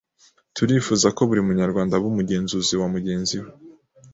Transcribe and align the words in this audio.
turifuza 0.55 1.07
ko 1.15 1.21
buri 1.29 1.41
munyarwanda 1.47 1.93
aba 1.95 2.07
umugenzuzi 2.11 2.73
wamugenzi 2.81 3.35
we 3.43 3.49